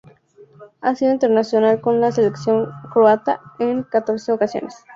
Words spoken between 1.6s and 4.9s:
con la selección croata en catorce ocasiones.